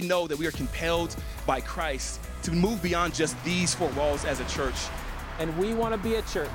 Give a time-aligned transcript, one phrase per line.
[0.00, 4.24] we know that we are compelled by Christ to move beyond just these four walls
[4.24, 4.76] as a church.
[5.40, 6.50] And we want to be a church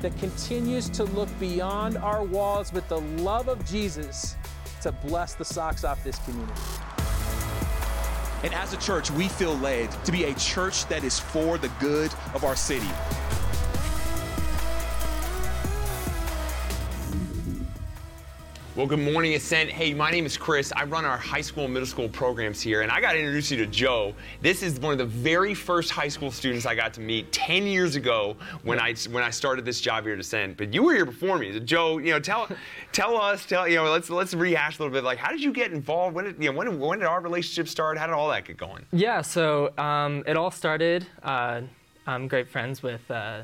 [0.00, 4.36] that continues to look beyond our walls with the love of Jesus
[4.82, 6.60] to bless the socks off this community.
[8.42, 11.70] And as a church, we feel led to be a church that is for the
[11.78, 12.88] good of our city.
[18.80, 19.68] Well, good morning, Ascent.
[19.68, 20.72] Hey, my name is Chris.
[20.74, 23.50] I run our high school and middle school programs here, and I got to introduce
[23.50, 24.14] you to Joe.
[24.40, 27.64] This is one of the very first high school students I got to meet 10
[27.64, 30.56] years ago when I when I started this job here at Ascent.
[30.56, 31.52] But you were here before me.
[31.52, 32.48] So Joe, you know, tell
[32.92, 35.04] tell us, tell you know, let's let's rehash a little bit.
[35.04, 36.14] Like, how did you get involved?
[36.14, 37.98] When did you know when when did our relationship start?
[37.98, 38.86] How did all that get going?
[38.92, 41.06] Yeah, so um, it all started.
[41.22, 41.60] Uh,
[42.06, 43.42] I'm great friends with uh,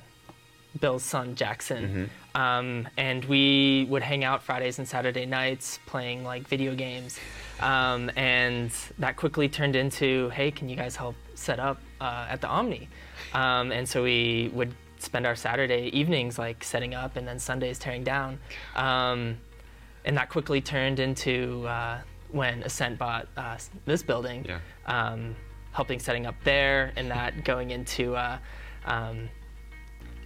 [0.81, 1.85] Bill's son Jackson.
[1.85, 2.05] Mm-hmm.
[2.37, 7.19] Um, and we would hang out Fridays and Saturday nights playing like video games.
[7.61, 12.43] Um, and that quickly turned into, hey, can you guys help set up uh, at
[12.43, 12.89] the Omni?
[13.33, 17.79] Um, and so we would spend our Saturday evenings like setting up and then Sundays
[17.79, 18.39] tearing down.
[18.75, 19.39] Um,
[20.05, 22.01] and that quickly turned into uh,
[22.31, 23.57] when Ascent bought uh,
[23.87, 24.59] this building, Yeah.
[24.85, 25.35] um,
[25.73, 28.39] helping setting up there, and that going into uh,
[28.85, 29.31] um,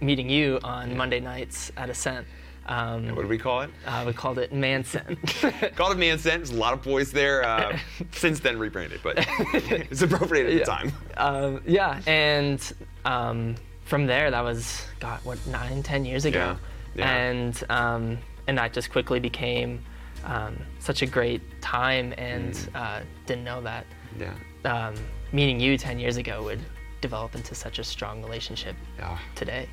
[0.01, 2.25] meeting you on Monday nights at Ascent.
[2.65, 3.69] Um, What do we call it?
[3.87, 5.17] uh, we called it Manson.
[5.75, 6.37] Called it Manson.
[6.39, 7.43] There's a lot of boys there.
[7.43, 7.77] Uh,
[8.11, 9.15] since then rebranded, but
[9.53, 10.91] it's appropriate at the time.
[11.17, 12.73] um, yeah, and
[13.05, 16.55] um, from there, that was God, what nine, ten years ago,
[16.95, 17.11] Yeah, yeah.
[17.15, 19.83] and um, and that just quickly became
[20.23, 22.75] um, such a great time, and Mm.
[22.75, 23.85] uh, didn't know that
[24.19, 24.33] Yeah.
[24.65, 24.93] um,
[25.31, 26.59] meeting you ten years ago would
[27.01, 29.17] develop into such a strong relationship Yeah.
[29.35, 29.67] today.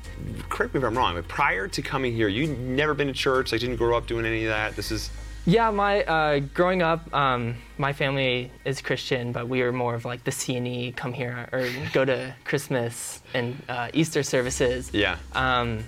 [0.49, 3.51] correct me if I'm wrong, but prior to coming here, you'd never been to church,
[3.51, 4.75] like didn't grow up doing any of that.
[4.75, 5.09] This is
[5.45, 10.03] Yeah, my uh, growing up, um, my family is Christian, but we were more of
[10.05, 14.89] like the CNE, come here or go to Christmas and uh, Easter services.
[14.93, 15.17] yeah.
[15.33, 15.83] Um,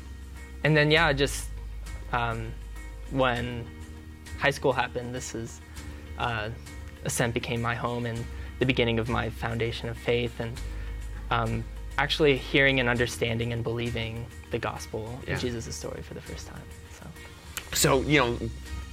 [0.63, 1.49] and then yeah, just
[2.13, 2.51] um,
[3.09, 3.65] when
[4.39, 5.59] high school happened, this is
[6.19, 6.49] uh,
[7.03, 8.23] Ascent became my home and
[8.59, 10.53] the beginning of my foundation of faith, and
[11.31, 11.63] um,
[11.97, 15.33] actually hearing and understanding and believing the gospel Yeah.
[15.33, 16.61] and Jesus' story for the first time.
[16.99, 17.07] So.
[17.73, 18.37] So, you know,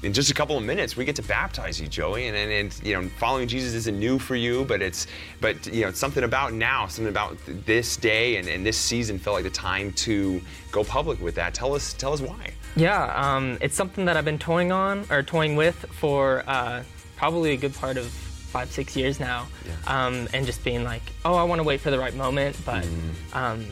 [0.04, 2.28] in just a couple of minutes, we get to baptize you, Joey.
[2.28, 5.08] And, and, and you know, following Jesus isn't new for you, but it's,
[5.40, 9.18] but, you know, it's something about now, something about this day and, and this season
[9.18, 11.54] felt like the time to go public with that.
[11.54, 12.52] Tell us, tell us why.
[12.76, 16.84] Yeah, um, it's something that I've been toying on or toying with for uh,
[17.16, 18.06] probably a good part of
[18.48, 20.06] five, six years now, Yeah.
[20.06, 22.86] um, and just being like, oh, I want to wait for the right moment, but
[23.32, 23.66] um,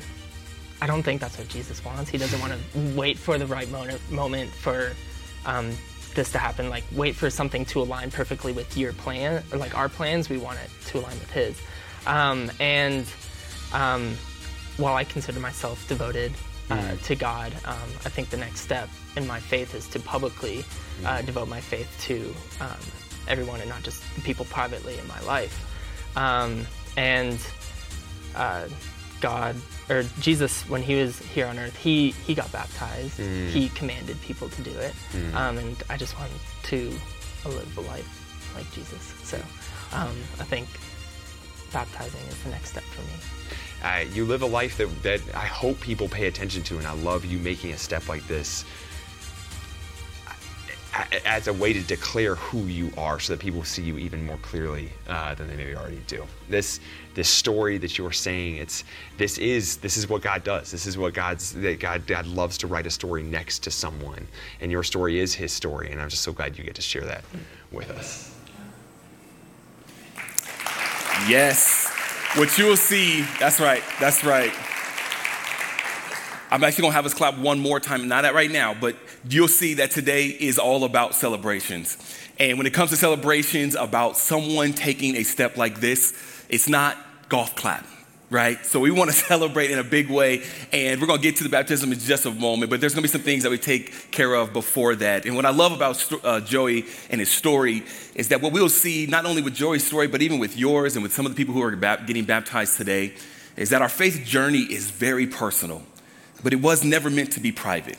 [0.80, 2.10] I don't think that's what Jesus wants.
[2.10, 2.58] He doesn't want to
[2.94, 4.92] wait for the right mo- moment for
[5.46, 5.72] um,
[6.14, 6.68] this to happen.
[6.68, 10.28] Like, wait for something to align perfectly with your plan, or like our plans.
[10.28, 11.58] We want it to align with His,
[12.06, 13.06] um, and
[13.72, 14.14] um,
[14.76, 16.32] while I consider myself devoted
[16.70, 20.64] uh, to God, um, I think the next step in my faith is to publicly
[21.04, 22.76] uh, devote my faith to um,
[23.28, 25.54] everyone and not just people privately in my life.
[26.16, 26.66] Um,
[26.96, 27.38] and
[28.34, 28.68] uh,
[29.20, 29.56] God
[29.88, 33.18] or Jesus, when he was here on earth, he he got baptized.
[33.18, 34.94] He commanded people to do it,
[35.34, 36.32] um, and I just want
[36.64, 36.90] to
[37.44, 39.02] live a life like Jesus.
[39.22, 39.36] So
[39.92, 40.66] um, I think
[41.72, 43.16] baptizing is the next step for me.
[43.82, 46.94] Uh, you live a life that, that I hope people pay attention to, and I
[46.94, 48.64] love you making a step like this
[51.24, 54.38] as a way to declare who you are so that people see you even more
[54.38, 56.24] clearly uh, than they maybe already do.
[56.48, 56.80] This
[57.14, 58.84] this story that you're saying, it's
[59.16, 60.70] this is this is what God does.
[60.70, 64.26] This is what God's that God God loves to write a story next to someone,
[64.60, 67.04] and your story is His story, and I'm just so glad you get to share
[67.04, 67.24] that
[67.72, 68.32] with us.
[71.28, 71.92] Yes.
[72.36, 74.52] What you'll see, that's right, that's right.
[76.50, 78.96] I'm actually gonna have us clap one more time, not at right now, but
[79.28, 81.96] you'll see that today is all about celebrations.
[82.38, 86.14] And when it comes to celebrations about someone taking a step like this,
[86.48, 86.96] it's not
[87.28, 87.86] golf clap,
[88.30, 88.64] right?
[88.64, 90.42] So we wanna celebrate in a big way,
[90.72, 93.08] and we're gonna get to the baptism in just a moment, but there's gonna be
[93.08, 95.24] some things that we take care of before that.
[95.24, 97.84] And what I love about uh, Joey and his story
[98.14, 101.02] is that what we'll see, not only with Joey's story, but even with yours and
[101.02, 103.14] with some of the people who are getting baptized today,
[103.56, 105.82] is that our faith journey is very personal,
[106.44, 107.98] but it was never meant to be private.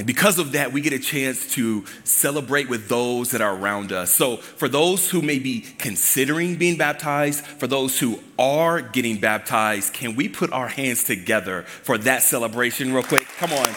[0.00, 3.92] And because of that, we get a chance to celebrate with those that are around
[3.92, 4.10] us.
[4.14, 9.92] So, for those who may be considering being baptized, for those who are getting baptized,
[9.92, 13.26] can we put our hands together for that celebration, real quick?
[13.36, 13.68] Come on.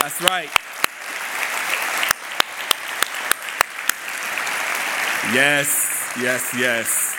[0.00, 0.50] That's right.
[5.32, 7.16] Yes, yes, yes.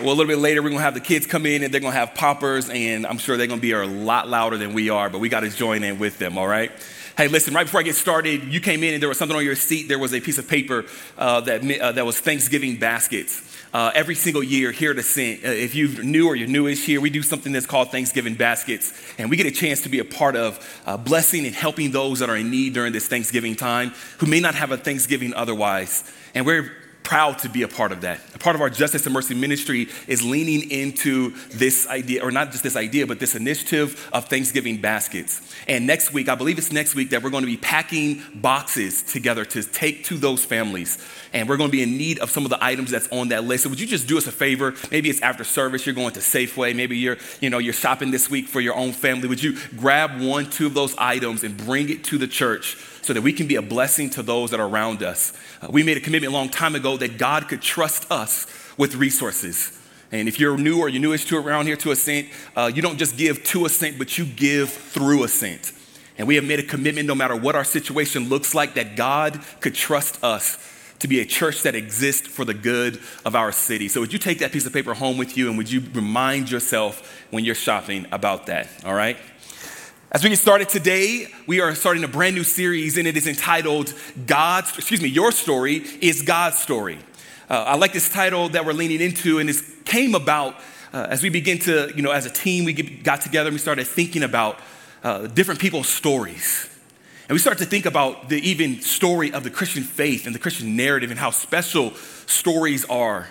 [0.00, 1.94] Well, a little bit later, we're gonna have the kids come in and they're gonna
[1.94, 5.20] have poppers, and I'm sure they're gonna be a lot louder than we are, but
[5.20, 6.72] we gotta join in with them, all right?
[7.16, 9.42] Hey, listen, right before I get started, you came in and there was something on
[9.42, 9.88] your seat.
[9.88, 10.84] There was a piece of paper
[11.16, 13.56] uh, that, uh, that was Thanksgiving baskets.
[13.72, 17.00] Uh, every single year here at Ascent, uh, if you're new or you're newish here,
[17.00, 20.04] we do something that's called Thanksgiving baskets, and we get a chance to be a
[20.04, 23.94] part of uh, blessing and helping those that are in need during this Thanksgiving time
[24.18, 26.04] who may not have a Thanksgiving otherwise.
[26.34, 26.70] And we're
[27.06, 28.20] proud to be a part of that.
[28.34, 32.50] A part of our Justice and Mercy ministry is leaning into this idea, or not
[32.50, 35.40] just this idea, but this initiative of Thanksgiving baskets.
[35.68, 39.04] And next week, I believe it's next week, that we're going to be packing boxes
[39.04, 40.98] together to take to those families.
[41.32, 43.44] And we're going to be in need of some of the items that's on that
[43.44, 43.62] list.
[43.62, 44.74] So would you just do us a favor?
[44.90, 48.28] Maybe it's after service, you're going to Safeway, maybe you're, you know, you're shopping this
[48.28, 49.28] week for your own family.
[49.28, 52.76] Would you grab one, two of those items and bring it to the church?
[53.06, 55.32] So that we can be a blessing to those that are around us.
[55.62, 58.96] Uh, we made a commitment a long time ago that God could trust us with
[58.96, 59.80] resources.
[60.10, 62.98] And if you're new or you're newish to around here to Ascent, uh, you don't
[62.98, 65.72] just give to Ascent, but you give through Ascent.
[66.18, 69.40] And we have made a commitment, no matter what our situation looks like, that God
[69.60, 70.58] could trust us
[70.98, 73.86] to be a church that exists for the good of our city.
[73.86, 76.50] So, would you take that piece of paper home with you and would you remind
[76.50, 78.68] yourself when you're shopping about that?
[78.84, 79.18] All right?
[80.12, 83.26] As we get started today, we are starting a brand new series, and it is
[83.26, 83.92] entitled
[84.24, 87.00] God's, excuse me, Your Story is God's Story.
[87.50, 90.54] Uh, I like this title that we're leaning into, and this came about
[90.92, 93.54] uh, as we begin to, you know, as a team, we get, got together and
[93.54, 94.60] we started thinking about
[95.02, 96.68] uh, different people's stories.
[97.28, 100.38] And we start to think about the even story of the Christian faith and the
[100.38, 101.92] Christian narrative and how special
[102.26, 103.26] stories are.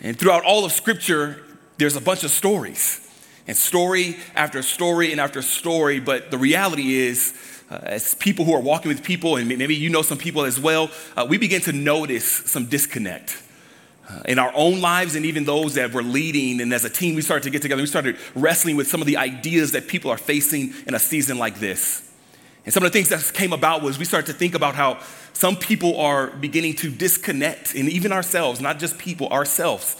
[0.00, 1.40] And throughout all of Scripture,
[1.78, 3.06] there's a bunch of stories
[3.50, 5.98] and story after story and after story.
[5.98, 7.34] But the reality is,
[7.68, 10.60] uh, as people who are walking with people, and maybe you know some people as
[10.60, 13.42] well, uh, we begin to notice some disconnect.
[14.08, 17.16] Uh, in our own lives, and even those that we're leading, and as a team,
[17.16, 17.82] we started to get together.
[17.82, 21.36] We started wrestling with some of the ideas that people are facing in a season
[21.36, 22.08] like this.
[22.64, 25.00] And some of the things that came about was we started to think about how
[25.32, 29.96] some people are beginning to disconnect, and even ourselves, not just people, ourselves,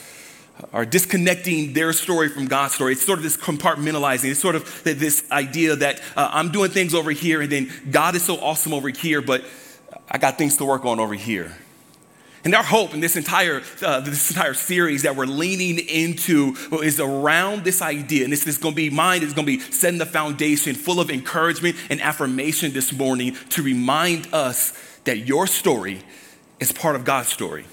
[0.72, 2.92] are disconnecting their story from God's story.
[2.92, 4.30] It's sort of this compartmentalizing.
[4.30, 8.14] It's sort of this idea that uh, I'm doing things over here and then God
[8.14, 9.44] is so awesome over here, but
[10.10, 11.52] I got things to work on over here.
[12.42, 16.98] And our hope in this entire, uh, this entire series that we're leaning into is
[16.98, 18.24] around this idea.
[18.24, 21.00] And this is going to be mine, it's going to be setting the foundation full
[21.00, 24.72] of encouragement and affirmation this morning to remind us
[25.04, 26.00] that your story
[26.60, 27.66] is part of God's story.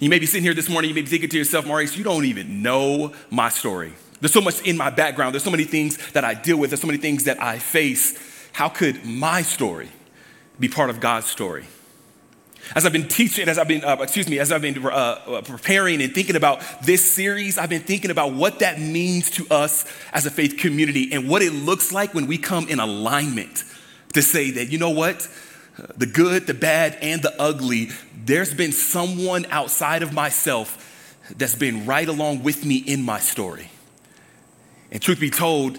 [0.00, 2.04] You may be sitting here this morning, you may be thinking to yourself, Maurice, you
[2.04, 3.94] don't even know my story.
[4.20, 6.80] There's so much in my background, there's so many things that I deal with, there's
[6.80, 8.16] so many things that I face.
[8.52, 9.88] How could my story
[10.60, 11.66] be part of God's story?
[12.76, 15.42] As I've been teaching, as I've been, uh, excuse me, as I've been uh, uh,
[15.42, 19.84] preparing and thinking about this series, I've been thinking about what that means to us
[20.12, 23.64] as a faith community and what it looks like when we come in alignment
[24.12, 25.26] to say that, you know what?
[25.96, 27.90] the good, the bad, and the ugly,
[28.28, 30.84] there's been someone outside of myself
[31.36, 33.70] that's been right along with me in my story.
[34.92, 35.78] And truth be told,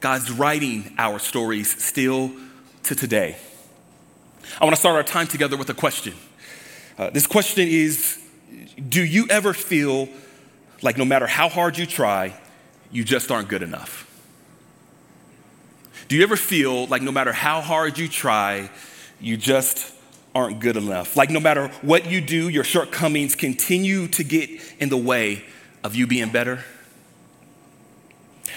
[0.00, 2.32] God's writing our stories still
[2.84, 3.36] to today.
[4.58, 6.14] I want to start our time together with a question.
[6.96, 8.18] Uh, this question is
[8.88, 10.08] Do you ever feel
[10.80, 12.34] like no matter how hard you try,
[12.90, 14.06] you just aren't good enough?
[16.08, 18.70] Do you ever feel like no matter how hard you try,
[19.20, 19.94] you just
[20.34, 21.16] aren't good enough.
[21.16, 25.44] Like, no matter what you do, your shortcomings continue to get in the way
[25.82, 26.64] of you being better.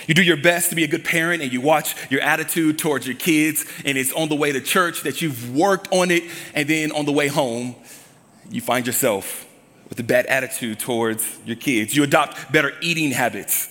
[0.07, 3.07] You do your best to be a good parent and you watch your attitude towards
[3.07, 6.67] your kids, and it's on the way to church that you've worked on it, and
[6.67, 7.75] then on the way home,
[8.49, 9.47] you find yourself
[9.89, 11.95] with a bad attitude towards your kids.
[11.95, 13.69] You adopt better eating habits,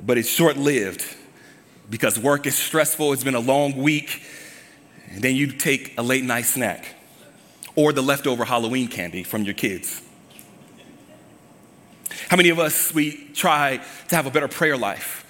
[0.00, 1.04] but it's short lived
[1.90, 4.22] because work is stressful, it's been a long week,
[5.10, 6.94] and then you take a late night snack
[7.78, 10.02] or the leftover Halloween candy from your kids.
[12.28, 15.24] How many of us, we try to have a better prayer life?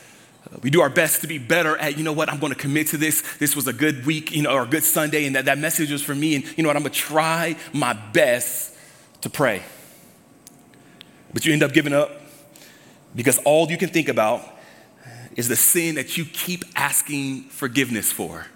[0.51, 2.59] Uh, we do our best to be better at, you know what, I'm going to
[2.59, 3.21] commit to this.
[3.37, 5.93] This was a good week, you know, or a good Sunday, and that, that message
[5.93, 6.37] was for me.
[6.37, 8.75] And you know what, I'm going to try my best
[9.21, 9.63] to pray.
[11.35, 12.19] But you end up giving up
[13.15, 14.41] because all you can think about
[15.37, 18.47] is the sin that you keep asking forgiveness for.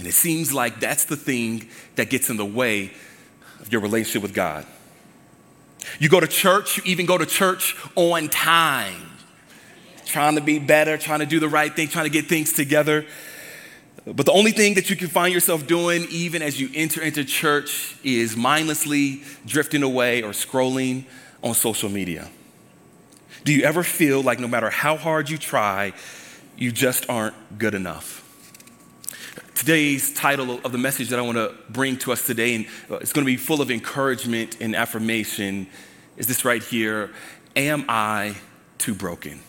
[0.00, 2.90] And it seems like that's the thing that gets in the way
[3.60, 4.64] of your relationship with God.
[5.98, 9.10] You go to church, you even go to church on time,
[10.06, 13.04] trying to be better, trying to do the right thing, trying to get things together.
[14.06, 17.22] But the only thing that you can find yourself doing, even as you enter into
[17.22, 21.04] church, is mindlessly drifting away or scrolling
[21.42, 22.30] on social media.
[23.44, 25.92] Do you ever feel like no matter how hard you try,
[26.56, 28.29] you just aren't good enough?
[29.60, 32.94] Today's title of the message that I want to bring to us today, and uh,
[32.94, 35.66] it's going to be full of encouragement and affirmation,
[36.16, 37.10] is this right here
[37.54, 38.36] Am I
[38.78, 39.40] too broken?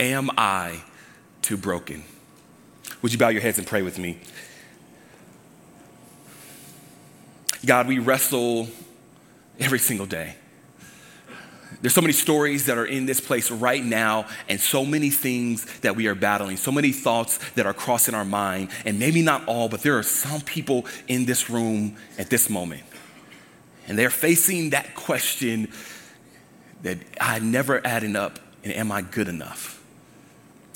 [0.00, 0.82] Am I
[1.42, 2.02] too broken?
[3.02, 4.18] Would you bow your heads and pray with me?
[7.64, 8.66] God, we wrestle
[9.60, 10.34] every single day.
[11.82, 15.66] There's so many stories that are in this place right now, and so many things
[15.80, 18.70] that we are battling, so many thoughts that are crossing our mind.
[18.86, 22.84] And maybe not all, but there are some people in this room at this moment.
[23.88, 25.72] And they're facing that question
[26.82, 29.81] that I never adding up, and am I good enough?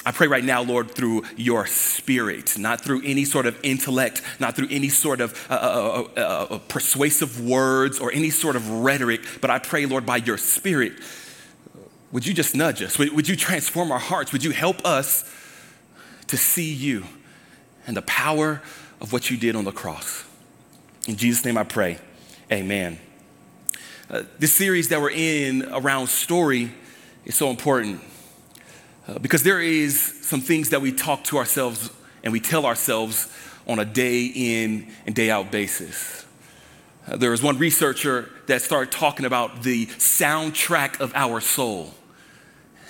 [0.06, 4.54] I pray right now, Lord, through your spirit, not through any sort of intellect, not
[4.54, 9.22] through any sort of uh, uh, uh, uh, persuasive words or any sort of rhetoric,
[9.40, 10.92] but I pray, Lord, by your spirit,
[12.12, 13.00] would you just nudge us?
[13.00, 14.30] Would, would you transform our hearts?
[14.30, 15.24] Would you help us
[16.28, 17.02] to see you
[17.88, 18.62] and the power
[19.00, 20.24] of what you did on the cross?
[21.08, 21.98] In Jesus' name I pray,
[22.52, 23.00] amen.
[24.08, 26.70] Uh, this series that we're in around story
[27.24, 28.00] is so important
[29.06, 31.90] uh, because there is some things that we talk to ourselves
[32.22, 33.32] and we tell ourselves
[33.66, 36.24] on a day in and day out basis.
[37.06, 41.94] Uh, there was one researcher that started talking about the soundtrack of our soul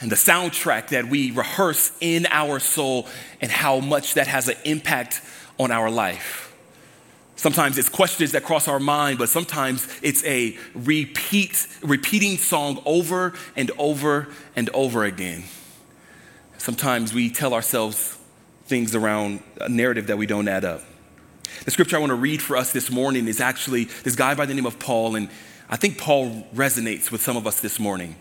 [0.01, 3.07] and the soundtrack that we rehearse in our soul
[3.41, 5.23] and how much that has an impact
[5.59, 6.55] on our life.
[7.37, 13.35] Sometimes it's questions that cross our mind, but sometimes it's a repeat, repeating song over
[13.55, 15.45] and over and over again.
[16.67, 18.19] Sometimes we tell ourselves
[18.65, 20.83] things around a narrative that we don't add up.
[21.65, 24.47] The scripture I want to read for us this morning is actually this guy by
[24.47, 25.29] the name of Paul, and
[25.69, 28.17] I think Paul resonates with some of us this morning.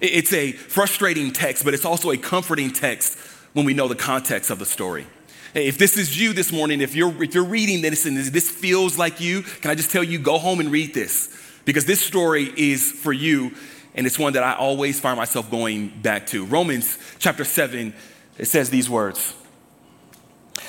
[0.00, 3.18] It's a frustrating text, but it's also a comforting text
[3.52, 5.06] when we know the context of the story.
[5.52, 8.96] If this is you this morning, if you're, if you're reading this and this feels
[8.96, 11.36] like you, can I just tell you, go home and read this?
[11.66, 13.54] Because this story is for you
[13.94, 16.44] and it's one that I always find myself going back to.
[16.44, 17.92] Romans chapter 7,
[18.38, 19.34] it says these words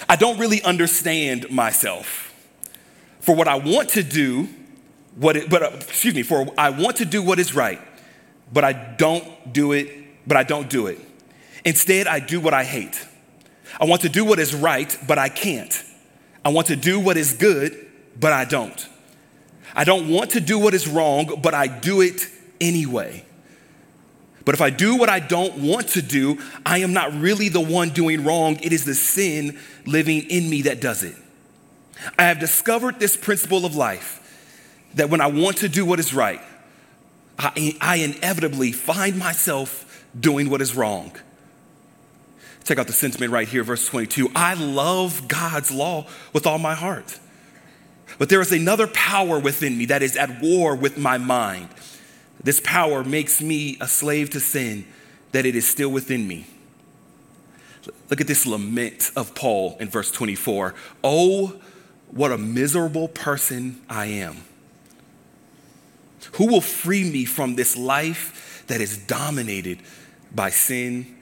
[0.10, 2.28] I don't really understand myself.
[3.20, 4.50] For what I want to do,
[5.16, 7.80] what it, but uh, excuse me, for I want to do what is right,
[8.52, 9.92] but I don't do it,
[10.26, 11.00] but I don't do it.
[11.64, 13.06] Instead, I do what I hate.
[13.80, 15.84] I want to do what is right, but I can't.
[16.44, 17.88] I want to do what is good,
[18.20, 18.88] but I don't.
[19.76, 22.28] I don't want to do what is wrong, but I do it
[22.62, 23.26] anyway.
[24.46, 27.62] But if I do what I don't want to do, I am not really the
[27.62, 28.58] one doing wrong.
[28.62, 31.16] It is the sin living in me that does it.
[32.18, 34.18] I have discovered this principle of life
[34.96, 36.42] that when I want to do what is right,
[37.38, 41.16] I, I inevitably find myself doing what is wrong.
[42.64, 44.30] Check out the sentiment right here, verse 22.
[44.36, 47.20] I love God's law with all my heart.
[48.18, 51.70] But there is another power within me that is at war with my mind.
[52.44, 54.86] This power makes me a slave to sin,
[55.32, 56.48] that it is still within me.
[58.10, 60.76] Look at this lament of Paul in verse 24.
[61.04, 61.60] Oh,
[62.10, 64.38] what a miserable person I am.
[66.34, 69.80] Who will free me from this life that is dominated
[70.34, 71.16] by sin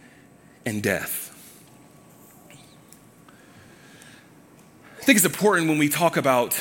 [0.66, 1.28] and death?
[5.00, 6.60] I think it's important when we talk about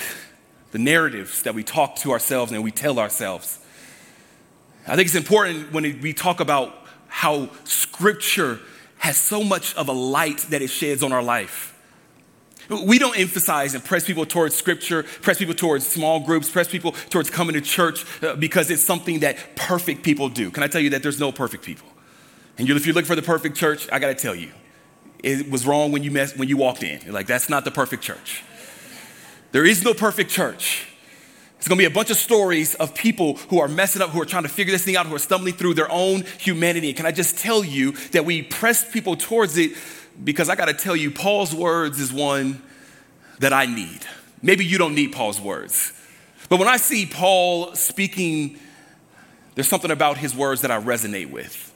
[0.71, 3.59] the narratives that we talk to ourselves and we tell ourselves
[4.89, 6.75] I think it's important when we talk about
[7.09, 8.59] how Scripture
[8.99, 11.75] has so much of a light that it sheds on our life.
[12.69, 16.93] We don't emphasize and press people towards scripture, press people towards small groups, press people
[17.09, 20.51] towards coming to church uh, because it's something that perfect people do.
[20.51, 21.89] Can I tell you that there's no perfect people?
[22.59, 24.51] And if you're looking for the perfect church, I got to tell you,
[25.23, 27.01] it was wrong when you when you walked in.
[27.03, 28.45] You're like that's not the perfect church.
[29.53, 30.88] There is no perfect church.
[31.59, 34.27] It's gonna be a bunch of stories of people who are messing up, who are
[34.27, 36.89] trying to figure this thing out, who are stumbling through their own humanity.
[36.89, 39.73] And can I just tell you that we press people towards it
[40.23, 42.63] because I gotta tell you, Paul's words is one
[43.41, 44.01] that I need.
[44.43, 45.93] Maybe you don't need Paul's words.
[46.49, 48.59] But when I see Paul speaking,
[49.55, 51.68] there's something about his words that I resonate with.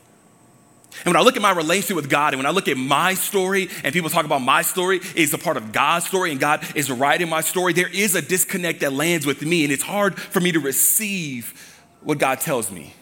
[1.04, 3.14] And when I look at my relationship with God, and when I look at my
[3.14, 6.64] story, and people talk about my story is a part of God's story, and God
[6.76, 10.18] is writing my story, there is a disconnect that lands with me, and it's hard
[10.18, 12.94] for me to receive what God tells me.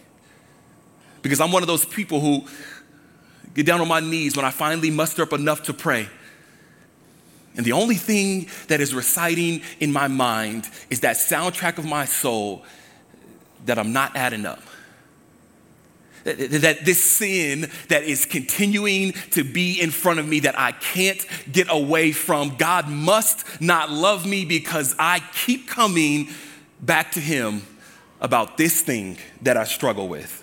[1.23, 2.47] Because I'm one of those people who
[3.55, 6.09] get down on my knees when I finally muster up enough to pray.
[7.57, 12.05] And the only thing that is reciting in my mind is that soundtrack of my
[12.05, 12.65] soul
[13.67, 14.63] that I'm not adding up.
[16.25, 21.25] That this sin that is continuing to be in front of me that I can't
[21.51, 26.29] get away from, God must not love me because I keep coming
[26.81, 27.63] back to Him
[28.21, 30.37] about this thing that I struggle with.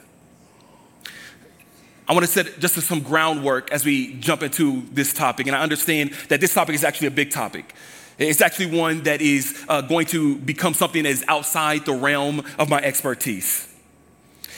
[2.07, 5.61] I want to set just some groundwork as we jump into this topic, and I
[5.61, 7.75] understand that this topic is actually a big topic.
[8.17, 12.43] It's actually one that is uh, going to become something that is outside the realm
[12.57, 13.67] of my expertise.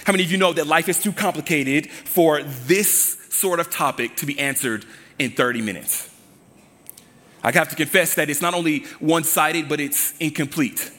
[0.10, 4.16] How many of you know that life is too complicated for this sort of topic
[4.16, 4.84] to be answered
[5.20, 6.10] in 30 minutes?
[7.44, 10.90] I have to confess that it's not only one sided, but it's incomplete.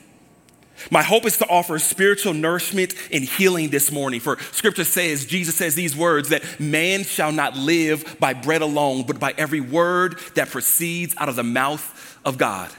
[0.92, 4.20] My hope is to offer spiritual nourishment and healing this morning.
[4.20, 9.06] For scripture says, Jesus says these words that man shall not live by bread alone,
[9.08, 12.70] but by every word that proceeds out of the mouth of God.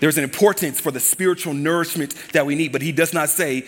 [0.00, 3.64] There's an importance for the spiritual nourishment that we need, but he does not say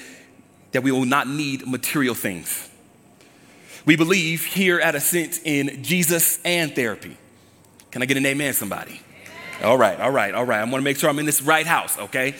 [0.73, 2.69] that we will not need material things.
[3.85, 7.17] We believe here at Ascent in Jesus and therapy.
[7.93, 9.01] Can I get an amen, somebody?
[9.63, 10.59] All right, all right, all right.
[10.59, 12.35] I want to make sure I'm in this right house, okay?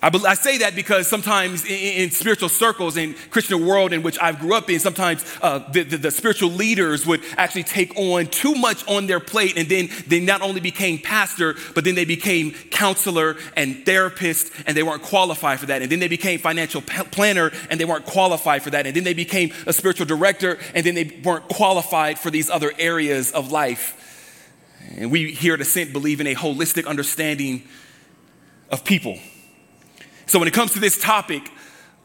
[0.00, 4.16] I, I say that because sometimes in, in, spiritual circles in Christian world in which
[4.20, 8.26] I grew up in, sometimes uh, the, the, the, spiritual leaders would actually take on
[8.26, 12.04] too much on their plate, and then they not only became pastor, but then they
[12.04, 15.82] became counselor and therapist, and they weren't qualified for that.
[15.82, 18.86] And then they became financial p- planner, and they weren't qualified for that.
[18.86, 22.72] And then they became a spiritual director, and then they weren't qualified for these other
[22.78, 23.96] areas of life.
[24.96, 27.64] And we here at Ascent believe in a holistic understanding
[28.70, 29.18] of people.
[30.28, 31.50] So when it comes to this topic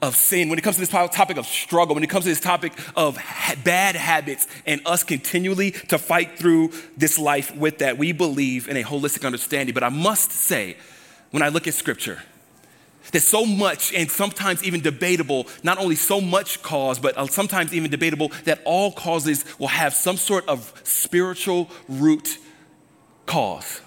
[0.01, 2.39] of sin, when it comes to this topic of struggle, when it comes to this
[2.39, 7.97] topic of ha- bad habits and us continually to fight through this life with that,
[7.97, 9.73] we believe in a holistic understanding.
[9.73, 10.77] But I must say,
[11.31, 12.23] when I look at scripture,
[13.11, 17.73] there's so much and sometimes even debatable, not only so much cause, but uh, sometimes
[17.73, 22.38] even debatable that all causes will have some sort of spiritual root
[23.25, 23.81] cause.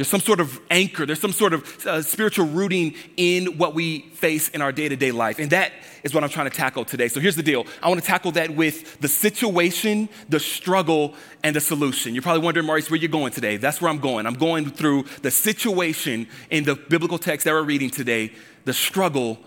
[0.00, 4.00] There's some sort of anchor, there's some sort of uh, spiritual rooting in what we
[4.14, 5.38] face in our day to day life.
[5.38, 7.08] And that is what I'm trying to tackle today.
[7.08, 11.12] So here's the deal I want to tackle that with the situation, the struggle,
[11.44, 12.14] and the solution.
[12.14, 13.58] You're probably wondering, Maurice, where you're going today.
[13.58, 14.26] That's where I'm going.
[14.26, 18.32] I'm going through the situation in the biblical text that we're reading today,
[18.64, 19.38] the struggle,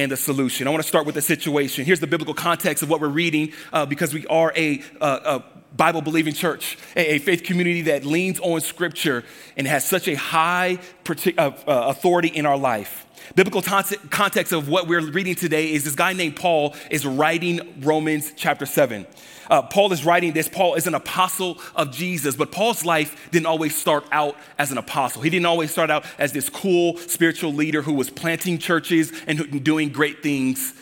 [0.00, 0.66] and the solution.
[0.66, 1.84] I want to start with the situation.
[1.84, 5.76] Here's the biblical context of what we're reading uh, because we are a, uh, a
[5.76, 9.24] Bible believing church, a, faith community that leans on scripture
[9.56, 13.06] and has such a high uh, uh, authority in our life.
[13.34, 18.32] Biblical context of what we're reading today is this guy named Paul is writing Romans
[18.36, 19.06] chapter 7.
[19.48, 20.48] Uh, Paul is writing this.
[20.48, 24.78] Paul is an apostle of Jesus, but Paul's life didn't always start out as an
[24.78, 25.22] apostle.
[25.22, 29.62] He didn't always start out as this cool spiritual leader who was planting churches and
[29.64, 30.72] doing great things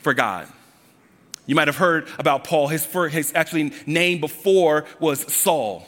[0.00, 0.46] for God.
[1.46, 2.68] You might have heard about Paul.
[2.68, 5.86] His, first, his actually name before was Saul.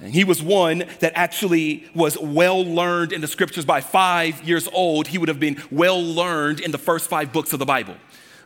[0.00, 4.68] And he was one that actually was well learned in the scriptures by five years
[4.72, 5.06] old.
[5.06, 7.96] He would have been well learned in the first five books of the Bible.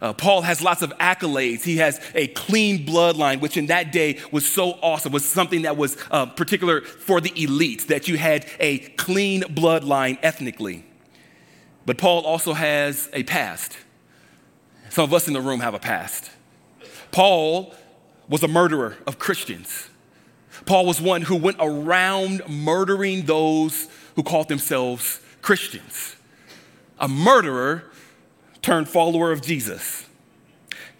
[0.01, 1.63] Uh, Paul has lots of accolades.
[1.65, 5.77] He has a clean bloodline, which in that day was so awesome, was something that
[5.77, 10.85] was uh, particular for the elite, that you had a clean bloodline ethnically.
[11.85, 13.77] But Paul also has a past.
[14.91, 16.31] Some of us in the room have a past.
[17.11, 17.75] Paul
[18.29, 19.89] was a murderer of Christians.
[20.67, 26.17] Paul was one who went around murdering those who called themselves Christians.
[26.99, 27.85] A murderer
[28.63, 30.07] turned follower of Jesus.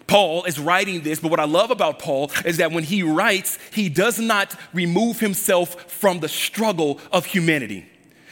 [0.07, 3.59] Paul is writing this, but what I love about Paul is that when he writes,
[3.71, 7.85] he does not remove himself from the struggle of humanity.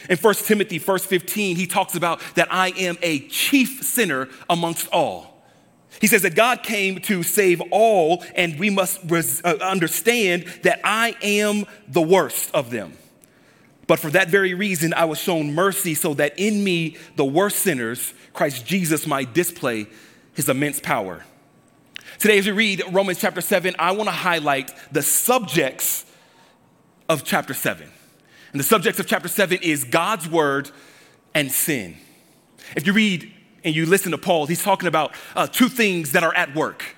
[0.10, 4.88] In 1 Timothy 1 15, he talks about that I am a chief sinner amongst
[4.88, 5.37] all.
[6.00, 11.16] He says that God came to save all, and we must uh, understand that I
[11.22, 12.94] am the worst of them.
[13.88, 17.60] But for that very reason, I was shown mercy so that in me, the worst
[17.60, 19.88] sinners, Christ Jesus might display
[20.34, 21.24] his immense power.
[22.20, 26.06] Today, as we read Romans chapter 7, I want to highlight the subjects
[27.08, 27.90] of chapter 7.
[28.52, 30.70] And the subjects of chapter 7 is God's word
[31.34, 31.96] and sin.
[32.76, 33.32] If you read
[33.68, 36.96] and you listen to Paul, he's talking about uh, two things that are at work.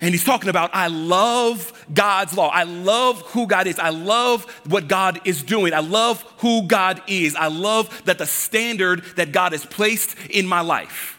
[0.00, 2.48] And he's talking about, I love God's law.
[2.48, 3.78] I love who God is.
[3.78, 5.72] I love what God is doing.
[5.72, 7.36] I love who God is.
[7.36, 11.18] I love that the standard that God has placed in my life.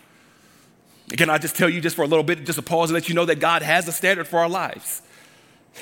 [1.11, 3.07] Can I just tell you, just for a little bit, just a pause and let
[3.07, 5.01] you know that God has a standard for our lives.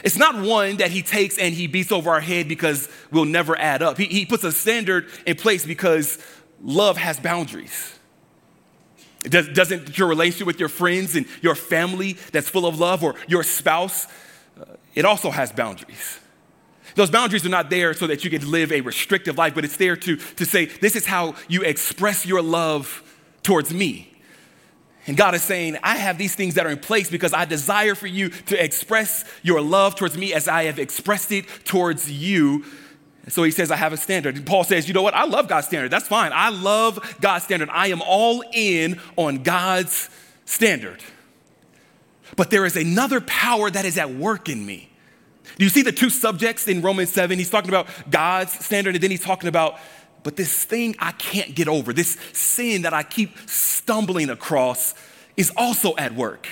[0.04, 3.58] It's not one that he takes and he beats over our head because we'll never
[3.58, 3.98] add up.
[3.98, 6.24] He, he puts a standard in place because
[6.62, 7.99] love has boundaries.
[9.24, 13.16] Does, doesn't your relationship with your friends and your family that's full of love or
[13.28, 14.08] your spouse,
[14.60, 16.20] uh, it also has boundaries.
[16.96, 19.78] Those boundaries are not there so that you can live a restrictive life, but it's
[19.78, 23.04] there to, to say, this is how you express your love
[23.44, 24.10] towards me.
[25.08, 27.96] And God is saying, I have these things that are in place because I desire
[27.96, 32.66] for you to express your love towards me as I have expressed it towards you.
[33.30, 34.36] So he says, I have a standard.
[34.36, 35.14] And Paul says, you know what?
[35.14, 35.92] I love God's standard.
[35.92, 36.32] That's fine.
[36.34, 37.70] I love God's standard.
[37.72, 40.10] I am all in on God's
[40.46, 41.02] standard.
[42.36, 44.90] But there is another power that is at work in me.
[45.58, 47.38] Do you see the two subjects in Romans 7?
[47.38, 49.78] He's talking about God's standard, and then he's talking about,
[50.24, 54.96] but this thing I can't get over, this sin that I keep stumbling across,
[55.36, 56.48] is also at work.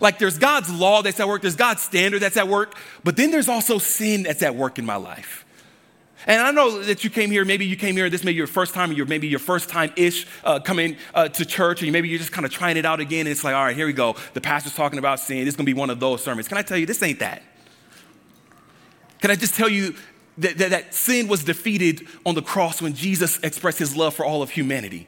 [0.00, 3.30] Like there's God's law that's at work, there's God's standard that's at work, but then
[3.30, 5.44] there's also sin that's at work in my life.
[6.26, 8.46] And I know that you came here, maybe you came here, this may be your
[8.46, 12.08] first time, or maybe your first time ish uh, coming uh, to church, and maybe
[12.08, 13.92] you're just kind of trying it out again, and it's like, all right, here we
[13.92, 14.16] go.
[14.34, 15.38] The pastor's talking about sin.
[15.38, 16.48] This is going to be one of those sermons.
[16.48, 17.42] Can I tell you, this ain't that.
[19.20, 19.94] Can I just tell you
[20.38, 24.24] that, that, that sin was defeated on the cross when Jesus expressed his love for
[24.24, 25.06] all of humanity?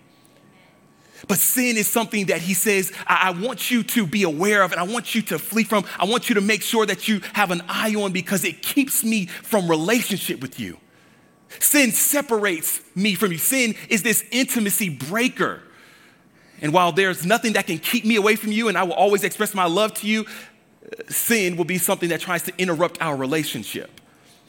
[1.29, 4.73] But sin is something that he says, I, I, want you to be aware of
[4.73, 5.85] and I want you to flee from.
[5.99, 9.05] I want you to make sure that you have an eye on because it keeps
[9.05, 10.79] me from relationship with you.
[11.61, 13.39] Sin separates me from you.
[13.39, 15.63] Sin is this intimacy breaker.
[16.61, 19.25] And while there's nothing that can keep me away from you and I will always
[19.25, 23.17] express my love to you, uh, sin will be something that tries to interrupt our
[23.17, 23.91] relationship.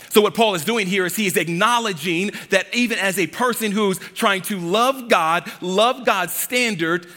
[0.10, 3.72] So, what Paul is doing here is he is acknowledging that even as a person
[3.72, 7.08] who's trying to love God, love God's standard,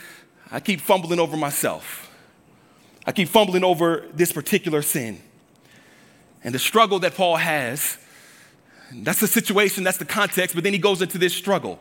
[0.50, 2.10] I keep fumbling over myself.
[3.04, 5.20] I keep fumbling over this particular sin.
[6.42, 7.98] And the struggle that Paul has,
[8.92, 11.78] that's the situation, that's the context, but then he goes into this struggle.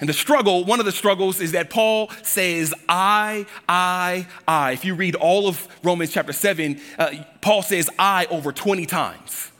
[0.00, 4.72] And the struggle, one of the struggles is that Paul says, I, I, I.
[4.72, 9.51] If you read all of Romans chapter 7, uh, Paul says, I over 20 times.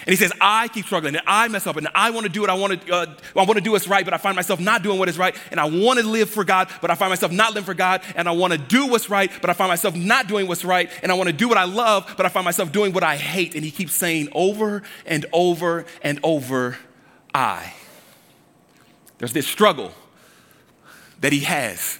[0.00, 2.40] And he says, I keep struggling and I mess up and I want to do
[2.40, 4.60] what I want to, uh, I want to do what's right, but I find myself
[4.60, 5.36] not doing what is right.
[5.50, 8.02] And I want to live for God, but I find myself not living for God.
[8.16, 10.90] And I want to do what's right, but I find myself not doing what's right.
[11.02, 13.16] And I want to do what I love, but I find myself doing what I
[13.16, 13.54] hate.
[13.54, 16.76] And he keeps saying over and over and over,
[17.32, 17.72] I.
[19.18, 19.92] There's this struggle
[21.20, 21.98] that he has.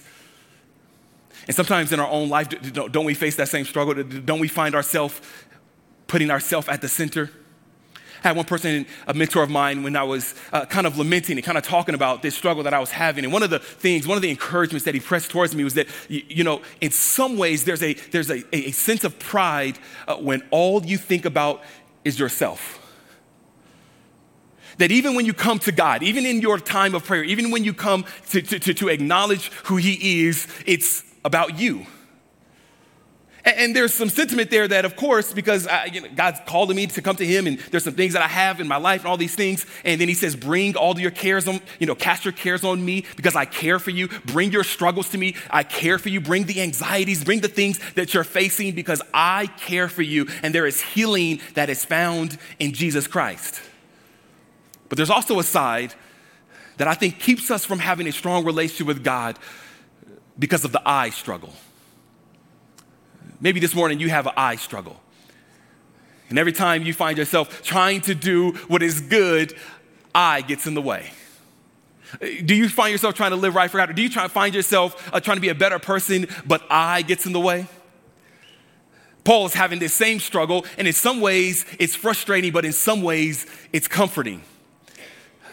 [1.47, 4.03] And sometimes in our own life, don't we face that same struggle?
[4.03, 5.21] Don't we find ourselves
[6.07, 7.31] putting ourselves at the center?
[8.23, 11.37] I had one person, a mentor of mine, when I was uh, kind of lamenting
[11.37, 13.23] and kind of talking about this struggle that I was having.
[13.23, 15.75] And one of the things, one of the encouragements that he pressed towards me was
[15.75, 19.77] that, you, you know, in some ways, there's a, there's a, a sense of pride
[20.07, 21.61] uh, when all you think about
[22.03, 22.81] is yourself.
[24.77, 27.63] That even when you come to God, even in your time of prayer, even when
[27.63, 31.87] you come to, to, to acknowledge who He is, it's about you.
[33.45, 36.87] And, there's some sentiment there that, of course, because I, you know, God's calling me
[36.87, 39.07] to come to Him, and there's some things that I have in my life and
[39.07, 39.65] all these things.
[39.83, 42.83] And then He says, Bring all your cares on, you know, cast your cares on
[42.83, 44.07] me because I care for you.
[44.25, 45.35] Bring your struggles to me.
[45.51, 46.21] I care for you.
[46.21, 50.27] Bring the anxieties, bring the things that you're facing because I care for you.
[50.41, 53.61] And there is healing that is found in Jesus Christ.
[54.89, 55.93] But there's also a side
[56.77, 59.37] that I think keeps us from having a strong relationship with God
[60.37, 61.53] because of the I struggle.
[63.39, 64.99] Maybe this morning you have an I struggle.
[66.29, 69.53] And every time you find yourself trying to do what is good,
[70.13, 71.11] I gets in the way.
[72.19, 73.89] Do you find yourself trying to live right for God?
[73.89, 76.63] Or do you try to find yourself uh, trying to be a better person, but
[76.69, 77.67] I gets in the way?
[79.23, 83.01] Paul is having this same struggle, and in some ways it's frustrating, but in some
[83.01, 84.43] ways it's comforting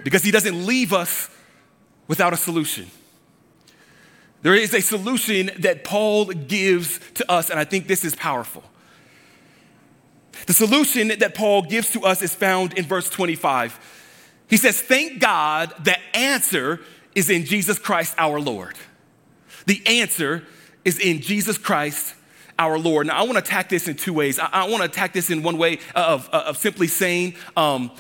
[0.05, 1.31] because he doesn't leave us
[2.07, 2.91] without a solution.
[4.43, 8.65] There is a solution that Paul gives to us, and I think this is powerful.
[10.47, 13.79] The solution that Paul gives to us is found in verse 25.
[14.49, 16.81] He says, Thank God the answer
[17.15, 18.77] is in Jesus Christ our Lord.
[19.67, 20.45] The answer
[20.85, 22.15] is in Jesus Christ
[22.59, 23.07] our Lord.
[23.07, 24.39] Now, I want to attack this in two ways.
[24.39, 27.93] I, I want to attack this in one way of, of simply saying um,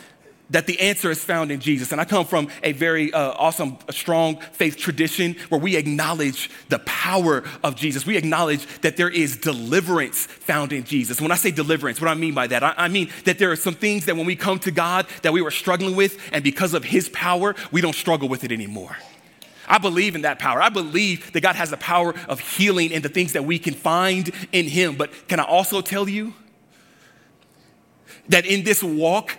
[0.52, 1.92] that the answer is found in Jesus.
[1.92, 6.78] And I come from a very uh, awesome, strong faith tradition where we acknowledge the
[6.80, 8.06] power of Jesus.
[8.06, 11.20] We acknowledge that there is deliverance found in Jesus.
[11.20, 13.56] When I say deliverance, what I mean by that, I, I mean that there are
[13.56, 16.74] some things that when we come to God that we were struggling with, and because
[16.74, 18.96] of His power, we don't struggle with it anymore.
[19.66, 20.60] I believe in that power.
[20.60, 23.74] I believe that God has the power of healing in the things that we can
[23.74, 24.96] find in Him.
[24.96, 26.34] But can I also tell you
[28.28, 29.36] that in this walk,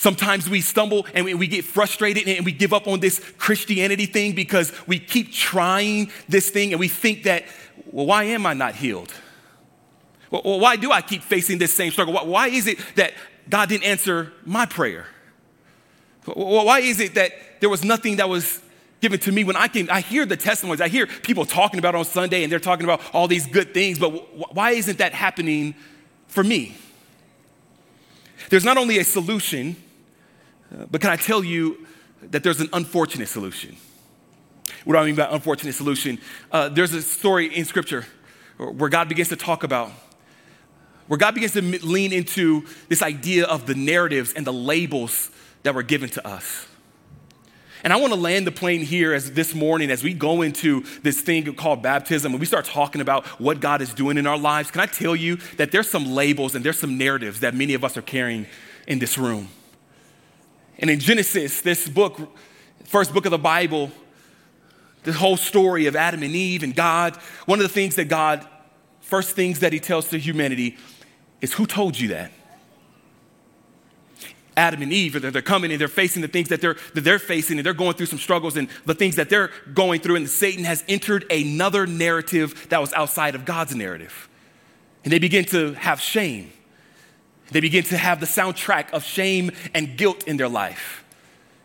[0.00, 4.06] Sometimes we stumble and we, we, get frustrated and we give up on this Christianity
[4.06, 7.44] thing because we keep trying this thing and we think that,
[7.92, 9.12] well, why am I not healed?
[10.30, 12.14] Well, why do I keep facing this same struggle?
[12.14, 13.12] Why is it that
[13.50, 15.06] God didn't answer my prayer?
[16.24, 18.62] Why is it that there was nothing that was
[19.02, 19.86] given to me when I came?
[19.90, 23.02] I hear the testimonies, I hear people talking about on Sunday and they're talking about
[23.12, 24.08] all these good things, but
[24.54, 25.74] why isn't that happening
[26.26, 26.74] for me?
[28.48, 29.76] There's not only a solution,
[30.90, 31.86] but can I tell you
[32.22, 33.76] that there's an unfortunate solution?
[34.84, 36.18] What do I mean by unfortunate solution?
[36.50, 38.06] Uh, there's a story in Scripture
[38.56, 39.90] where God begins to talk about,
[41.06, 45.30] where God begins to lean into this idea of the narratives and the labels
[45.62, 46.66] that were given to us.
[47.82, 50.84] And I want to land the plane here as this morning as we go into
[51.02, 54.36] this thing called baptism and we start talking about what God is doing in our
[54.36, 54.70] lives.
[54.70, 57.82] Can I tell you that there's some labels and there's some narratives that many of
[57.82, 58.46] us are carrying
[58.86, 59.48] in this room?
[60.80, 62.18] And in Genesis, this book,
[62.84, 63.92] first book of the Bible,
[65.04, 67.16] the whole story of Adam and Eve and God,
[67.46, 68.46] one of the things that God,
[69.00, 70.76] first things that he tells to humanity
[71.40, 72.32] is who told you that?
[74.56, 77.58] Adam and Eve, they're coming and they're facing the things that they're, that they're facing
[77.58, 80.16] and they're going through some struggles and the things that they're going through.
[80.16, 84.28] And Satan has entered another narrative that was outside of God's narrative.
[85.04, 86.50] And they begin to have shame.
[87.50, 91.04] They begin to have the soundtrack of shame and guilt in their life.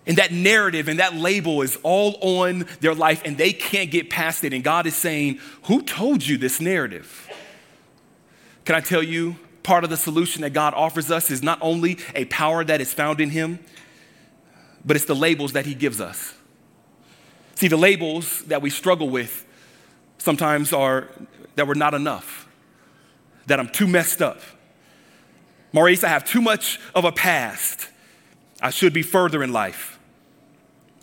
[0.07, 4.09] And that narrative and that label is all on their life, and they can't get
[4.09, 4.53] past it.
[4.53, 7.27] And God is saying, Who told you this narrative?
[8.65, 11.97] Can I tell you, part of the solution that God offers us is not only
[12.13, 13.59] a power that is found in Him,
[14.83, 16.33] but it's the labels that He gives us.
[17.55, 19.45] See, the labels that we struggle with
[20.19, 21.09] sometimes are
[21.55, 22.47] that we're not enough,
[23.47, 24.39] that I'm too messed up
[25.75, 27.89] Maurice, I have too much of a past.
[28.61, 29.99] I should be further in life.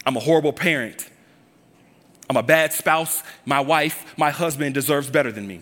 [0.07, 1.11] I'm a horrible parent.
[2.31, 3.23] I'm a bad spouse.
[3.45, 5.61] My wife, my husband deserves better than me.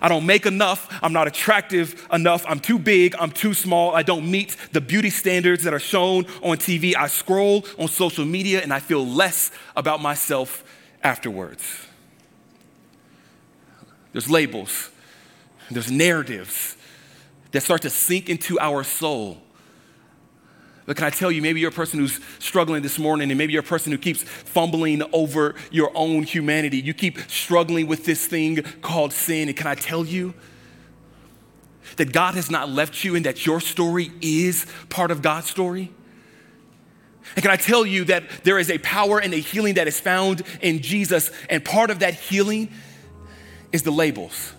[0.00, 0.88] I don't make enough.
[1.02, 2.46] I'm not attractive enough.
[2.48, 3.14] I'm too big.
[3.20, 3.94] I'm too small.
[3.94, 6.96] I don't meet the beauty standards that are shown on TV.
[6.96, 10.64] I scroll on social media and I feel less about myself
[11.02, 11.62] afterwards.
[14.12, 14.88] There's labels,
[15.70, 16.76] there's narratives,
[17.56, 19.38] that start to sink into our soul.
[20.84, 23.54] But can I tell you, maybe you're a person who's struggling this morning, and maybe
[23.54, 26.76] you're a person who keeps fumbling over your own humanity.
[26.76, 29.48] You keep struggling with this thing called sin.
[29.48, 30.34] And can I tell you
[31.96, 35.90] that God has not left you and that your story is part of God's story?
[37.36, 39.98] And can I tell you that there is a power and a healing that is
[39.98, 42.70] found in Jesus, and part of that healing
[43.72, 44.52] is the labels.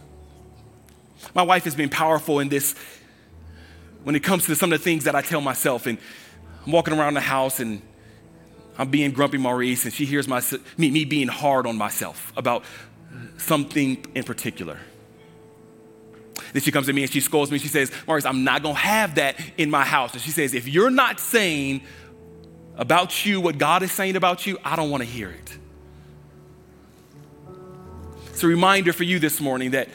[1.37, 2.73] My wife has been powerful in this
[4.03, 5.85] when it comes to some of the things that I tell myself.
[5.85, 5.99] And
[6.65, 7.79] I'm walking around the house and
[8.75, 10.41] I'm being grumpy Maurice, and she hears my,
[10.77, 12.63] me, me being hard on myself about
[13.37, 14.79] something in particular.
[16.53, 17.59] Then she comes to me and she scolds me.
[17.59, 20.13] She says, Maurice, I'm not going to have that in my house.
[20.13, 21.81] And she says, if you're not saying
[22.77, 25.57] about you what God is saying about you, I don't want to hear it.
[28.29, 29.89] It's a reminder for you this morning that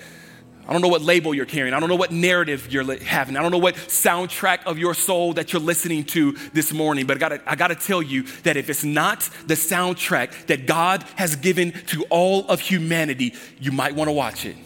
[0.66, 1.74] I don't know what label you're carrying.
[1.74, 3.36] I don't know what narrative you're having.
[3.36, 7.06] I don't know what soundtrack of your soul that you're listening to this morning.
[7.06, 11.04] But I gotta, I gotta tell you that if it's not the soundtrack that God
[11.16, 14.56] has given to all of humanity, you might wanna watch it.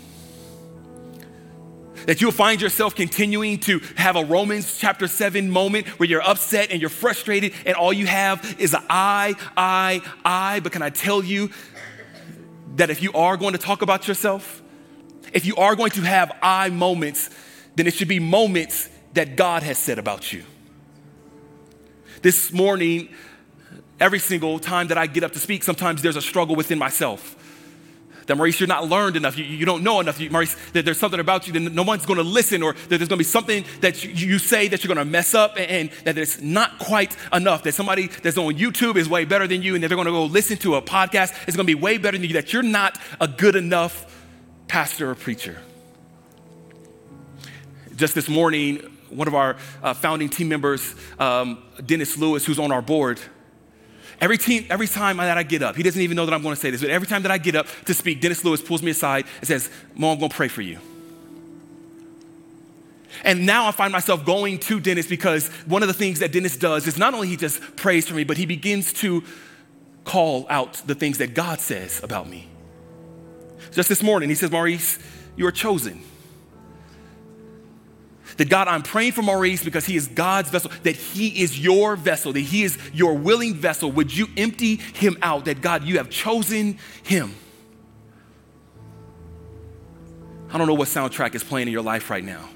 [2.05, 6.71] That you'll find yourself continuing to have a Romans chapter 7 moment where you're upset
[6.71, 10.61] and you're frustrated, and all you have is an I, I, I.
[10.61, 11.51] But can I tell you
[12.77, 14.63] that if you are going to talk about yourself,
[15.33, 17.31] if you are going to have I moments,
[17.75, 20.45] then it should be moments that God has said about you.
[22.23, 23.09] This morning,
[24.01, 27.35] every single time that I get up to speak, sometimes there's a struggle within myself.
[28.27, 29.39] That Maurice, you're not learned enough.
[29.39, 30.19] You, you don't know enough.
[30.19, 32.89] You, Maurice, that there's something about you that no one's going to listen, or that
[32.89, 35.57] there's going to be something that you, you say that you're going to mess up,
[35.57, 37.63] and, and that it's not quite enough.
[37.63, 40.13] That somebody that's on YouTube is way better than you, and that they're going to
[40.13, 42.35] go listen to a podcast is going to be way better than you.
[42.35, 44.16] That you're not a good enough
[44.69, 45.59] pastor or preacher.
[47.95, 48.79] Just this morning,
[49.11, 53.21] one of our uh, founding team members, um, Dennis Lewis, who's on our board,
[54.21, 56.55] every, team, every time that I get up, he doesn't even know that I'm going
[56.55, 58.83] to say this, but every time that I get up to speak, Dennis Lewis pulls
[58.83, 60.79] me aside and says, Mom, I'm going to pray for you.
[63.25, 66.57] And now I find myself going to Dennis because one of the things that Dennis
[66.57, 69.25] does is not only he just prays for me, but he begins to
[70.05, 72.49] call out the things that God says about me.
[73.73, 74.99] Just this morning, he says, Maurice,
[75.37, 76.03] you are chosen.
[78.37, 81.97] That God, I'm praying for Maurice because he is God's vessel, that he is your
[81.97, 83.91] vessel, that he is your willing vessel.
[83.93, 85.47] Would you empty him out?
[85.47, 87.35] That God, you have chosen him.
[90.53, 92.49] I don't know what soundtrack is playing in your life right now.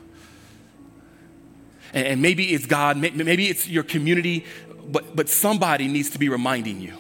[1.93, 4.45] And, maybe it's God, maybe it's your community,
[4.87, 6.97] but, but somebody needs to be reminding you.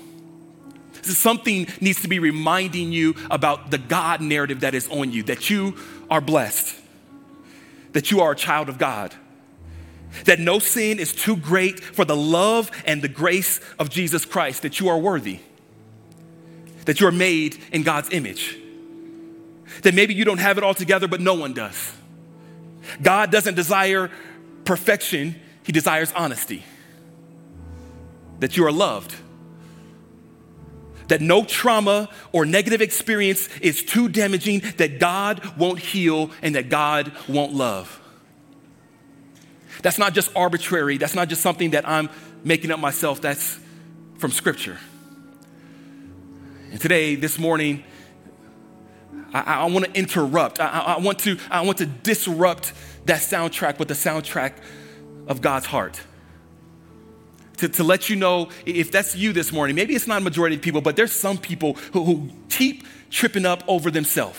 [1.02, 5.50] Something needs to be reminding you about the God narrative that is on you, that
[5.50, 5.76] you
[6.10, 6.74] are blessed,
[7.92, 9.14] that you are a child of God,
[10.24, 14.62] that no sin is too great for the love and the grace of Jesus Christ,
[14.62, 15.40] that you are worthy,
[16.84, 18.56] that you are made in God's image,
[19.82, 21.92] that maybe you don't have it all together, but no one does.
[23.00, 24.10] God doesn't desire
[24.64, 26.64] perfection, He desires honesty,
[28.40, 29.14] that you are loved
[31.10, 36.68] that no trauma or negative experience is too damaging, that God won't heal, and that
[36.68, 38.00] God won't love.
[39.82, 42.10] That's not just arbitrary, that's not just something that I'm
[42.44, 43.58] making up myself, that's
[44.18, 44.78] from Scripture.
[46.70, 47.82] And today, this morning,
[49.34, 50.60] I, I want to interrupt.
[50.60, 52.72] I, I, want to, I want to disrupt
[53.06, 54.52] that soundtrack with the soundtrack
[55.26, 56.00] of God's heart
[57.60, 59.76] to, to let you know if that's you this morning.
[59.76, 63.46] Maybe it's not a majority of people, but there's some people who, who keep tripping
[63.46, 64.38] up over themselves.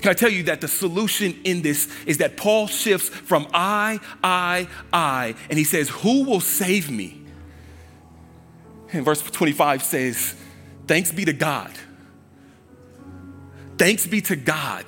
[0.00, 3.98] Can I tell you that the solution in this is that Paul shifts from I,
[4.22, 7.22] I, I, and he says, Who will save me?
[8.92, 10.34] And verse 25 says,
[10.86, 11.72] Thanks be to God.
[13.78, 14.84] Thanks be to God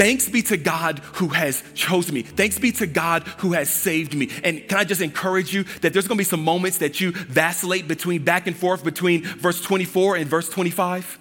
[0.00, 2.22] Thanks be to God who has chosen me.
[2.22, 4.30] Thanks be to God who has saved me.
[4.42, 7.86] And can I just encourage you that there's gonna be some moments that you vacillate
[7.86, 11.18] between back and forth between verse 24 and verse 25?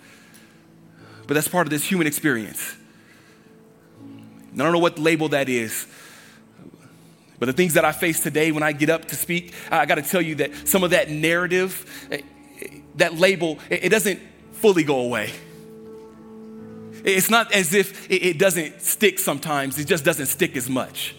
[1.27, 2.77] But that's part of this human experience.
[4.53, 5.85] I don't know what label that is.
[7.37, 9.95] But the things that I face today when I get up to speak, I got
[9.95, 12.21] to tell you that some of that narrative, eh,
[12.95, 14.21] that label, it doesn't
[14.53, 15.33] fully go away.
[17.03, 21.15] It's not as if it doesn't stick sometimes, it just doesn't stick as much.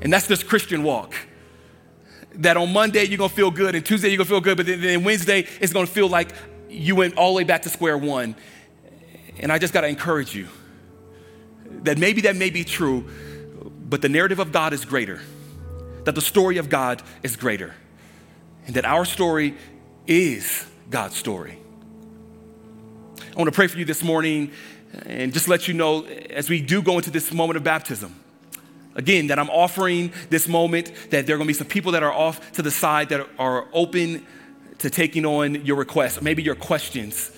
[0.00, 1.14] And that's this Christian walk.
[2.34, 5.04] That on Monday you're gonna feel good, and Tuesday you're gonna feel good, but then,
[5.04, 6.30] Wednesday it's gonna feel like
[6.68, 8.34] you went all the way back to square one.
[9.38, 10.48] And I just gotta encourage you
[11.82, 13.08] that maybe that may be true,
[13.88, 15.20] but the narrative of God is greater,
[16.04, 17.74] that the story of God is greater,
[18.66, 19.54] and that our story
[20.06, 21.58] is God's story.
[23.34, 24.52] I want to pray for you this morning
[25.06, 28.14] and just let you know as we do go into this moment of baptism.
[28.94, 32.04] Again, that I'm offering this moment, that there are going to be some people that
[32.04, 34.24] are off to the side that are open
[34.78, 37.32] to taking on your requests, maybe your questions.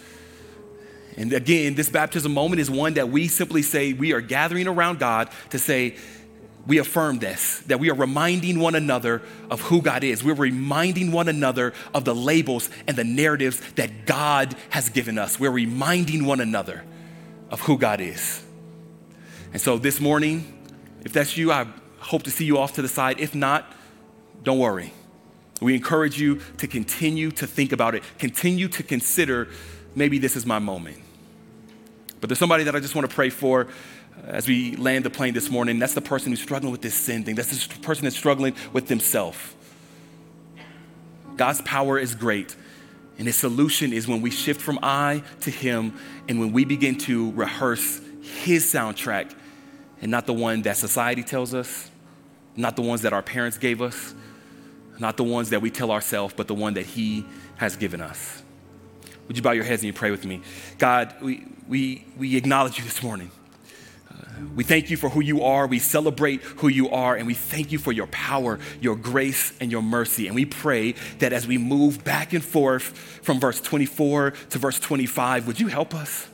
[1.16, 4.98] And again, this baptism moment is one that we simply say we are gathering around
[4.98, 5.96] God to say,
[6.66, 10.24] we affirm this, that we are reminding one another of who God is.
[10.24, 15.38] We're reminding one another of the labels and the narratives that God has given us.
[15.38, 16.84] We're reminding one another
[17.50, 18.42] of who God is.
[19.52, 20.52] And so this morning,
[21.04, 21.66] if that's you, I
[21.98, 23.20] hope to see you off to the side.
[23.20, 23.72] If not,
[24.42, 24.92] don't worry.
[25.60, 29.48] We encourage you to continue to think about it, continue to consider
[29.94, 30.98] maybe this is my moment.
[32.20, 33.68] But there's somebody that I just want to pray for
[34.24, 37.24] as we land the plane this morning, that's the person who's struggling with this sin
[37.24, 37.34] thing.
[37.34, 39.38] That's the person that's struggling with themselves.
[41.36, 42.56] God's power is great.
[43.18, 45.98] And his solution is when we shift from I to him
[46.28, 48.00] and when we begin to rehearse
[48.42, 49.34] his soundtrack
[50.02, 51.90] and not the one that society tells us,
[52.56, 54.14] not the ones that our parents gave us,
[54.98, 57.24] not the ones that we tell ourselves, but the one that he
[57.56, 58.42] has given us.
[59.28, 60.42] Would you bow your heads and you pray with me?
[60.78, 63.30] God, we, we, we acknowledge you this morning.
[64.54, 65.66] We thank you for who you are.
[65.66, 67.14] We celebrate who you are.
[67.14, 70.26] And we thank you for your power, your grace, and your mercy.
[70.26, 72.82] And we pray that as we move back and forth
[73.22, 76.28] from verse 24 to verse 25, would you help us?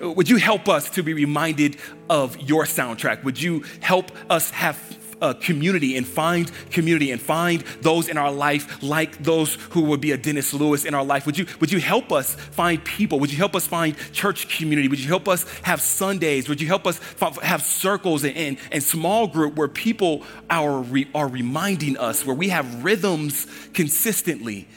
[0.00, 1.76] Would you help us to be reminded
[2.10, 3.24] of your soundtrack?
[3.24, 4.76] Would you help us have
[5.20, 10.00] uh, community and find community and find those in our life like those who would
[10.00, 11.26] be a Dennis Lewis in our life?
[11.26, 13.18] Would you, would you help us find people?
[13.20, 14.88] Would you help us find church community?
[14.88, 16.48] Would you help us have Sundays?
[16.48, 17.00] Would you help us
[17.42, 22.36] have circles and, and, and small group where people are, re, are reminding us, where
[22.36, 24.68] we have rhythms consistently?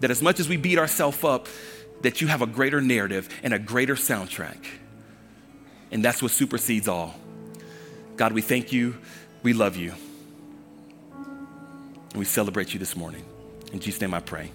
[0.00, 1.46] That as much as we beat ourselves up,
[2.02, 4.58] that you have a greater narrative and a greater soundtrack.
[5.92, 7.14] And that's what supersedes all.
[8.16, 8.96] God, we thank you.
[9.42, 9.92] We love you.
[12.14, 13.24] We celebrate you this morning.
[13.72, 14.50] In Jesus' name I pray.